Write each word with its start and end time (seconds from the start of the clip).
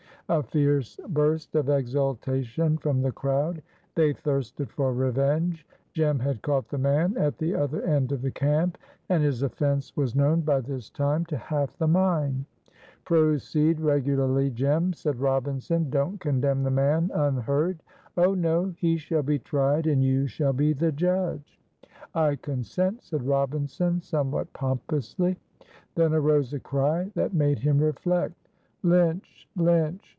A 0.29 0.41
fierce 0.43 0.97
burst 1.09 1.55
of 1.55 1.67
exultation 1.67 2.77
from 2.77 3.01
the 3.01 3.11
crowd. 3.11 3.61
They 3.95 4.13
thirsted 4.13 4.71
for 4.71 4.93
revenge. 4.93 5.67
Jem 5.91 6.19
had 6.19 6.41
caught 6.41 6.69
the 6.69 6.77
man 6.77 7.17
at 7.17 7.37
the 7.37 7.53
other 7.53 7.81
end 7.81 8.13
of 8.13 8.21
the 8.21 8.31
camp, 8.31 8.77
and 9.09 9.21
his 9.21 9.43
offense 9.43 9.93
was 9.97 10.15
known 10.15 10.39
by 10.39 10.61
this 10.61 10.89
time 10.89 11.25
to 11.25 11.35
half 11.37 11.75
the 11.77 11.87
mine. 11.89 12.45
"Proceed 13.03 13.81
regularly, 13.81 14.49
Jem," 14.49 14.93
said 14.93 15.19
Robinson. 15.19 15.89
"Don't 15.89 16.17
condemn 16.21 16.63
the 16.63 16.71
man 16.71 17.11
unheard." 17.13 17.83
"Oh, 18.15 18.33
no! 18.33 18.73
He 18.77 18.95
shall 18.95 19.23
be 19.23 19.37
tried, 19.37 19.85
and 19.85 20.01
you 20.01 20.27
shall 20.27 20.53
be 20.53 20.71
the 20.71 20.93
judge." 20.93 21.59
"I 22.15 22.37
consent," 22.37 23.03
said 23.03 23.27
Robinson, 23.27 23.99
somewhat 24.01 24.53
pompously. 24.53 25.35
Then 25.95 26.13
arose 26.13 26.53
a 26.53 26.59
cry 26.61 27.11
that 27.15 27.33
made 27.33 27.59
him 27.59 27.79
reflect. 27.79 28.35
"Lynch! 28.81 29.49
Lynch! 29.57 30.07